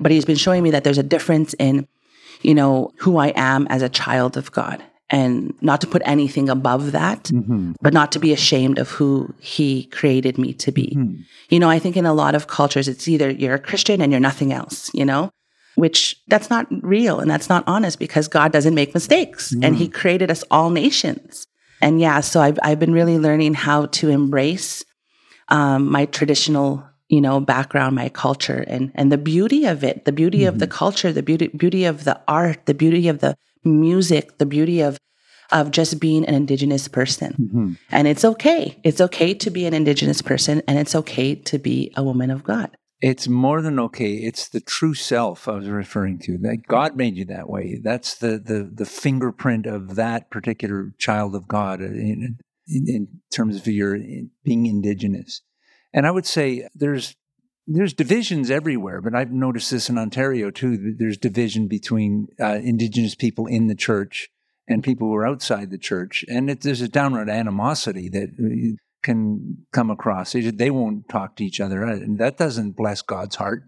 [0.00, 1.86] But he's been showing me that there's a difference in,
[2.42, 6.48] you know, who I am as a child of God and not to put anything
[6.48, 7.72] above that, mm-hmm.
[7.80, 10.94] but not to be ashamed of who he created me to be.
[10.96, 11.22] Mm-hmm.
[11.48, 14.12] You know, I think in a lot of cultures, it's either you're a Christian and
[14.12, 15.30] you're nothing else, you know,
[15.76, 19.64] which that's not real and that's not honest because God doesn't make mistakes mm-hmm.
[19.64, 21.46] and he created us all nations.
[21.80, 24.84] And yeah, so I've, I've been really learning how to embrace
[25.48, 30.12] um, my traditional you know background my culture and and the beauty of it the
[30.12, 30.76] beauty of the mm-hmm.
[30.76, 34.98] culture the beauty beauty of the art the beauty of the music, the beauty of
[35.50, 37.32] of just being an indigenous person.
[37.32, 37.72] Mm-hmm.
[37.90, 38.78] And it's okay.
[38.84, 42.44] It's okay to be an indigenous person and it's okay to be a woman of
[42.44, 42.76] God.
[43.00, 44.12] It's more than okay.
[44.14, 46.36] It's the true self I was referring to.
[46.38, 47.80] That God made you that way.
[47.82, 53.56] That's the the the fingerprint of that particular child of God in, in, in terms
[53.56, 53.96] of your
[54.44, 55.42] being indigenous.
[55.92, 57.16] And I would say there's
[57.70, 60.94] there's divisions everywhere, but I've noticed this in Ontario too.
[60.98, 64.30] There's division between uh, Indigenous people in the church
[64.66, 69.66] and people who are outside the church, and it, there's a downright animosity that can
[69.72, 70.32] come across.
[70.32, 73.64] They won't talk to each other, and that doesn't bless God's heart.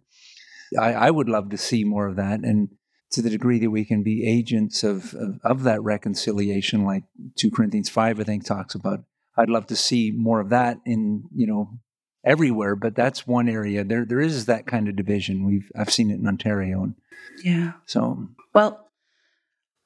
[0.78, 2.70] I, I would love to see more of that, and
[3.12, 7.04] to the degree that we can be agents of, of, of that reconciliation, like
[7.36, 9.00] two Corinthians five, I think talks about.
[9.36, 11.80] I'd love to see more of that in you know
[12.24, 13.84] everywhere, but that's one area.
[13.84, 15.44] There there is that kind of division.
[15.44, 16.82] We've I've seen it in Ontario.
[16.82, 16.94] And
[17.42, 17.72] yeah.
[17.86, 18.88] So well,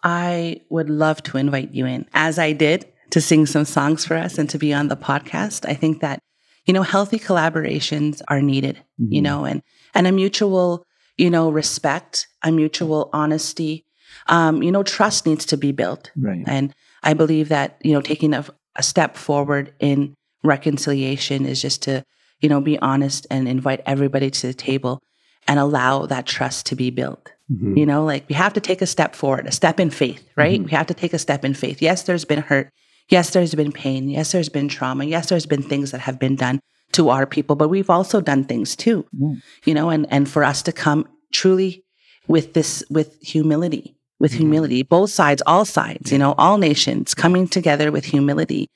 [0.03, 4.17] I would love to invite you in, as I did, to sing some songs for
[4.17, 5.69] us and to be on the podcast.
[5.69, 6.21] I think that
[6.67, 8.77] you know healthy collaborations are needed.
[9.01, 9.13] Mm-hmm.
[9.13, 9.63] You know, and
[9.95, 10.85] and a mutual
[11.17, 13.87] you know respect, a mutual honesty.
[14.27, 16.11] Um, you know, trust needs to be built.
[16.17, 16.45] Right.
[16.47, 18.45] And I believe that you know taking a,
[18.77, 22.05] a step forward in reconciliation is just to
[22.41, 25.03] you know, be honest and invite everybody to the table
[25.47, 27.33] and allow that trust to be built.
[27.51, 27.77] Mm-hmm.
[27.77, 30.59] You know, like we have to take a step forward, a step in faith, right?
[30.59, 30.65] Mm-hmm.
[30.65, 31.83] We have to take a step in faith.
[31.83, 32.71] Yes, there's been hurt.
[33.11, 34.09] Yes, there's been pain.
[34.09, 35.05] Yes, there's been trauma.
[35.05, 36.61] Yes, there's been things that have been done
[36.93, 39.05] to our people, but we've also done things too.
[39.15, 39.35] Mm-hmm.
[39.67, 41.85] You know, and and for us to come truly
[42.27, 44.41] with this with humility, with mm-hmm.
[44.41, 48.71] humility, both sides, all sides, you know, all nations coming together with humility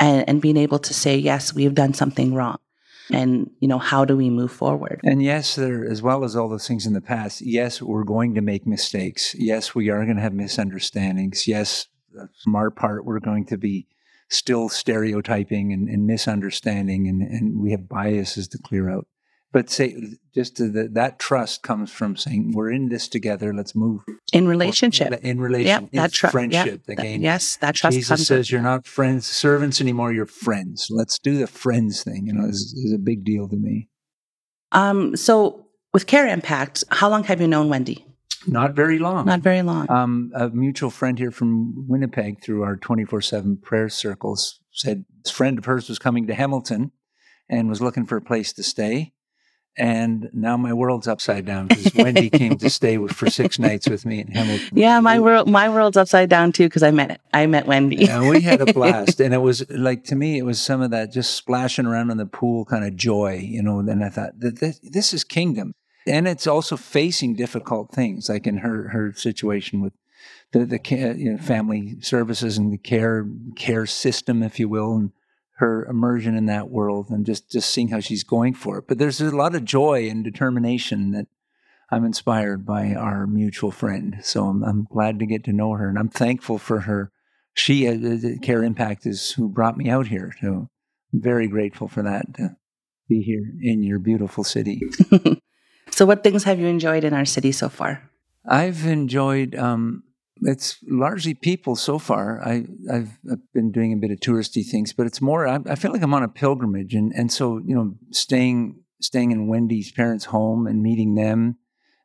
[0.00, 2.58] and, and being able to say, yes, we've done something wrong
[3.12, 5.00] and you know how do we move forward?
[5.04, 8.34] And yes there as well as all those things in the past yes we're going
[8.34, 9.34] to make mistakes.
[9.38, 11.46] Yes we are going to have misunderstandings.
[11.46, 11.86] Yes
[12.42, 13.86] from our part we're going to be
[14.28, 19.06] still stereotyping and, and misunderstanding and, and we have biases to clear out
[19.52, 19.96] but say
[20.34, 23.54] just the, that trust comes from saying we're in this together.
[23.54, 25.12] Let's move in relationship.
[25.22, 27.20] In relationship yep, that tr- friendship yep, again.
[27.20, 30.88] that, yes that trust jesus says you're not friends servants anymore you're friends.
[30.90, 33.88] Let's do the friends thing you know is, is a big deal to me.
[34.72, 38.04] Um so with care impact how long have you known wendy?
[38.46, 39.26] Not very long.
[39.26, 39.90] Not very long.
[39.90, 45.32] Um, a mutual friend here from Winnipeg through our 24 7 prayer circles said this
[45.32, 46.92] friend of hers was coming to Hamilton
[47.50, 49.12] and was looking for a place to stay
[49.78, 53.88] and now my world's upside down because Wendy came to stay with, for six nights
[53.88, 54.76] with me in Hamilton.
[54.76, 57.20] Yeah, my world, my world's upside down too because I met it.
[57.32, 59.20] I met Wendy, and we had a blast.
[59.20, 62.16] and it was like to me, it was some of that just splashing around in
[62.16, 63.78] the pool kind of joy, you know.
[63.78, 65.74] And I thought this, this is kingdom,
[66.06, 69.92] and it's also facing difficult things, like in her her situation with
[70.52, 70.80] the the
[71.16, 73.26] you know, family services and the care
[73.56, 75.12] care system, if you will, and
[75.58, 78.84] her immersion in that world and just just seeing how she's going for it.
[78.86, 81.26] But there's a lot of joy and determination that
[81.90, 84.18] I'm inspired by our mutual friend.
[84.22, 87.10] So I'm, I'm glad to get to know her, and I'm thankful for her.
[87.54, 90.32] She, uh, Care Impact, is who brought me out here.
[90.40, 90.68] So
[91.12, 92.56] I'm very grateful for that to
[93.08, 94.80] be here in your beautiful city.
[95.90, 98.08] so, what things have you enjoyed in our city so far?
[98.46, 99.56] I've enjoyed.
[99.56, 100.04] Um,
[100.42, 102.42] it's largely people so far.
[102.42, 103.18] I, have
[103.52, 105.46] been doing a bit of touristy things, but it's more.
[105.46, 109.30] I, I, feel like I'm on a pilgrimage, and and so you know, staying staying
[109.30, 111.56] in Wendy's parents' home and meeting them,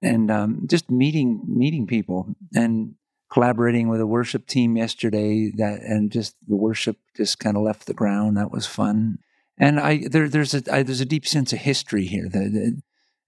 [0.01, 2.95] and um, just meeting meeting people and
[3.31, 5.51] collaborating with a worship team yesterday.
[5.55, 8.37] That and just the worship just kind of left the ground.
[8.37, 9.19] That was fun.
[9.57, 12.27] And I there there's a I, there's a deep sense of history here.
[12.29, 12.81] The,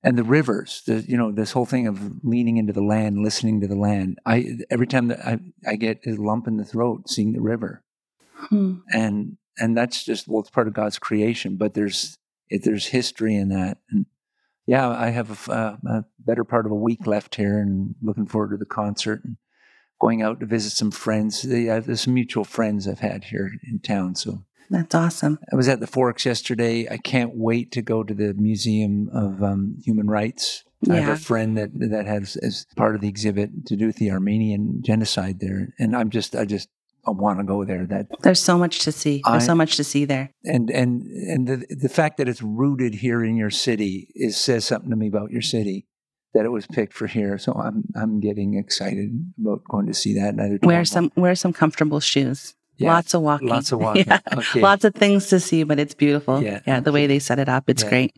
[0.06, 3.60] and the rivers, the, you know, this whole thing of leaning into the land, listening
[3.62, 4.20] to the land.
[4.24, 7.84] I every time that I, I get a lump in the throat seeing the river,
[8.36, 8.76] hmm.
[8.94, 11.58] and and that's just well, it's part of God's creation.
[11.58, 12.20] But there's
[12.52, 14.06] it, there's history in that, and
[14.68, 18.28] yeah, I have a, uh, a, better part of a week left here, and looking
[18.28, 19.38] forward to the concert and
[20.00, 21.42] going out to visit some friends.
[21.42, 25.40] There's some mutual friends I've had here in town, so that's awesome.
[25.52, 26.88] I was at the Forks yesterday.
[26.90, 30.64] I can't wait to go to the Museum of um, Human Rights.
[30.82, 30.94] Yeah.
[30.94, 33.96] I have a friend that that has as part of the exhibit to do with
[33.96, 36.70] the Armenian genocide there, and I'm just I just
[37.08, 37.86] I want to go there.
[37.86, 39.22] That there's so much to see.
[39.26, 42.42] There's I, so much to see there, and and and the the fact that it's
[42.42, 45.88] rooted here in your city is says something to me about your city.
[46.34, 49.10] That it was picked for here, so I'm I'm getting excited
[49.40, 50.34] about going to see that.
[50.34, 52.56] And Wear some wear some comfortable shoes.
[52.80, 53.48] Lots of walking.
[53.48, 54.06] Lots of walking.
[54.08, 54.20] yeah.
[54.34, 54.62] Okay.
[54.62, 56.42] Lots of things to see, but it's beautiful.
[56.42, 56.62] Yeah.
[56.66, 56.80] Yeah.
[56.80, 57.90] The way they set it up, it's yeah.
[57.90, 58.16] great.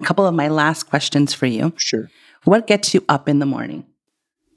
[0.00, 1.72] A couple of my last questions for you.
[1.76, 2.10] Sure.
[2.44, 3.86] What gets you up in the morning?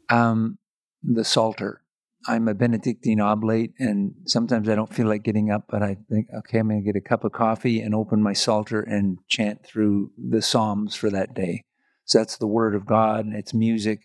[0.09, 0.57] Um,
[1.03, 1.81] the Psalter.
[2.27, 6.27] I'm a Benedictine oblate, and sometimes I don't feel like getting up, but I think,
[6.39, 9.63] okay, I'm going to get a cup of coffee and open my Psalter and chant
[9.63, 11.65] through the Psalms for that day.
[12.05, 13.27] So that's the Word of God.
[13.31, 13.99] It's music.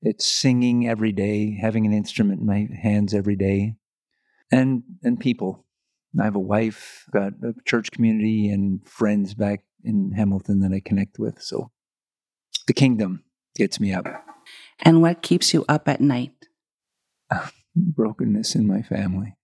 [0.00, 3.74] It's singing every day, having an instrument in my hands every day
[4.50, 5.64] and and people.
[6.18, 10.80] I have a wife, got a church community, and friends back in Hamilton that I
[10.80, 11.40] connect with.
[11.40, 11.70] So
[12.66, 13.22] the kingdom
[13.54, 14.06] gets me up.
[14.80, 16.32] And what keeps you up at night?
[17.76, 19.36] brokenness in my family.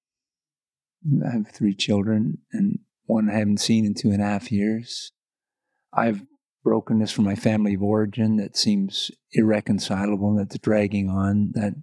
[1.25, 5.13] I have three children, and one I haven't seen in two and a half years.
[5.93, 6.27] I have
[6.65, 11.53] brokenness from my family of origin that seems irreconcilable, and that's dragging on.
[11.55, 11.75] That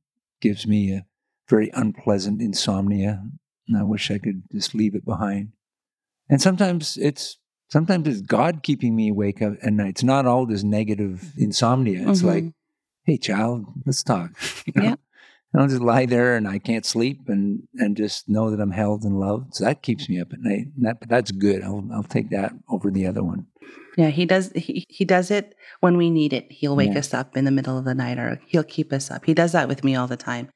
[0.42, 1.06] gives me a
[1.50, 3.24] very unpleasant insomnia.
[3.68, 5.54] And I wish I could just leave it behind.
[6.30, 7.38] And sometimes it's
[7.70, 9.90] sometimes it's God keeping me awake at night.
[9.90, 12.08] It's not all this negative insomnia.
[12.10, 12.28] It's mm-hmm.
[12.28, 12.54] like,
[13.06, 14.32] hey, child, let's talk.
[14.66, 14.84] You know?
[14.84, 14.96] Yeah.
[15.52, 18.72] And I'll just lie there and I can't sleep and, and just know that I'm
[18.72, 19.54] held and loved.
[19.54, 20.68] So that keeps me up at night.
[20.78, 21.62] That, that's good.
[21.62, 23.46] I'll, I'll take that over the other one.
[23.96, 24.52] Yeah, he does.
[24.56, 26.52] He, he does it when we need it.
[26.52, 27.00] He'll wake yeah.
[27.00, 29.26] us up in the middle of the night or he'll keep us up.
[29.26, 30.50] He does that with me all the time.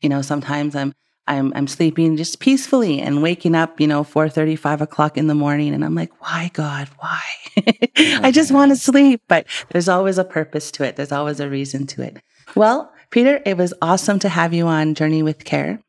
[0.00, 0.92] You know, sometimes I'm
[1.26, 5.34] I'm I'm sleeping just peacefully and waking up, you know, 4 5 o'clock in the
[5.34, 5.74] morning.
[5.74, 7.20] And I'm like, why, God, why?
[7.96, 9.22] I just want to sleep.
[9.28, 10.96] But there's always a purpose to it.
[10.96, 12.22] There's always a reason to it.
[12.56, 15.80] Well, Peter, it was awesome to have you on Journey with Care.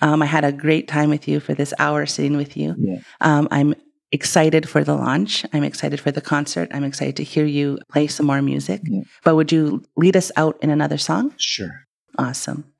[0.00, 2.74] Um, I had a great time with you for this hour sitting with you.
[2.78, 2.98] Yeah.
[3.20, 3.74] Um, I'm
[4.12, 5.44] excited for the launch.
[5.52, 6.70] I'm excited for the concert.
[6.72, 8.80] I'm excited to hear you play some more music.
[8.84, 9.02] Yeah.
[9.24, 11.34] But would you lead us out in another song?
[11.36, 11.84] Sure.
[12.16, 12.73] Awesome.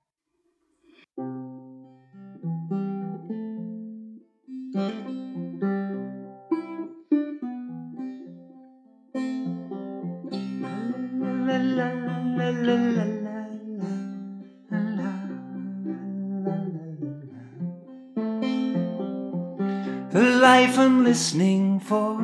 [20.15, 22.23] The life I'm listening for,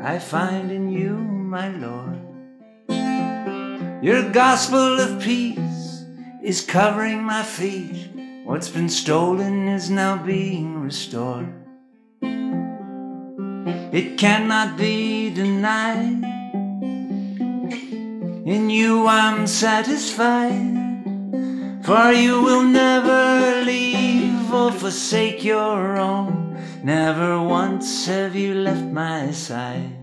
[0.00, 2.20] I find in you, my Lord.
[4.04, 6.04] Your gospel of peace
[6.44, 8.08] is covering my feet.
[8.44, 11.52] What's been stolen is now being restored.
[13.92, 16.29] It cannot be denied.
[18.50, 20.74] In you I'm satisfied,
[21.84, 26.58] for you will never leave or forsake your own.
[26.82, 29.94] Never once have you left my side.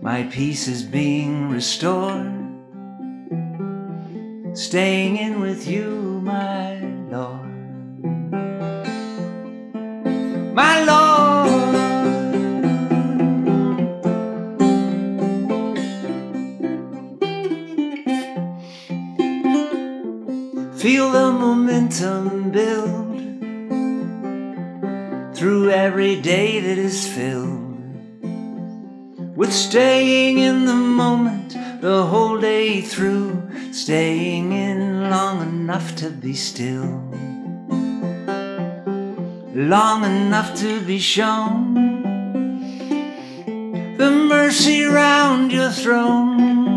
[0.00, 2.32] My peace is being restored.
[4.54, 6.80] Staying in with you, my
[7.10, 7.52] Lord.
[10.54, 11.01] My Lord.
[20.82, 23.16] Feel the momentum build
[25.32, 27.78] through every day that is filled
[29.36, 36.34] with staying in the moment the whole day through, staying in long enough to be
[36.34, 36.90] still,
[39.54, 41.74] long enough to be shown
[43.98, 46.71] the mercy round your throne.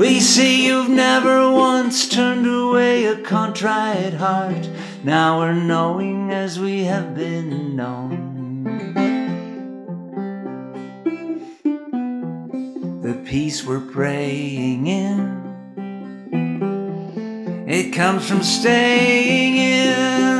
[0.00, 4.66] We see you've never once turned away a contrite heart.
[5.04, 8.14] Now we're knowing as we have been known.
[13.02, 15.20] The peace we're praying in.
[17.68, 20.39] It comes from staying in.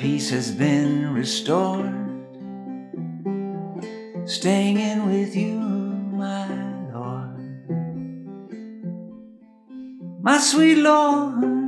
[0.00, 1.92] Peace has been restored.
[4.24, 6.48] Staying in with you, my
[6.90, 7.36] Lord.
[10.22, 11.59] My sweet Lord.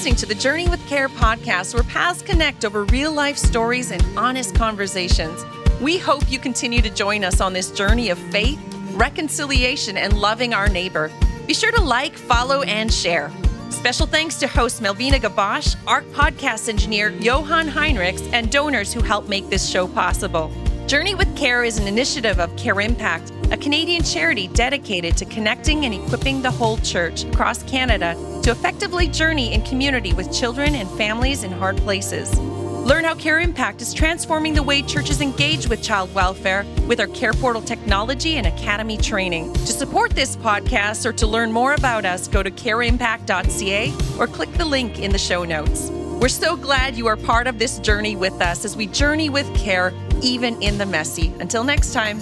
[0.00, 4.02] Listening to the Journey with Care podcast, where paths connect over real life stories and
[4.16, 5.44] honest conversations.
[5.78, 8.58] We hope you continue to join us on this journey of faith,
[8.94, 11.12] reconciliation, and loving our neighbor.
[11.46, 13.30] Be sure to like, follow, and share.
[13.68, 19.28] Special thanks to host Melvina Gabosh, Ark podcast engineer Johan Heinrichs, and donors who help
[19.28, 20.50] make this show possible.
[20.86, 25.84] Journey with Care is an initiative of Care Impact, a Canadian charity dedicated to connecting
[25.84, 30.88] and equipping the whole church across Canada to effectively journey in community with children and
[30.90, 32.38] families in hard places.
[32.38, 37.06] Learn how Care Impact is transforming the way churches engage with child welfare with our
[37.08, 39.52] Care Portal technology and academy training.
[39.52, 44.52] To support this podcast or to learn more about us, go to careimpact.ca or click
[44.54, 45.90] the link in the show notes.
[45.90, 49.54] We're so glad you are part of this journey with us as we journey with
[49.54, 51.32] care, even in the messy.
[51.38, 52.20] Until next time.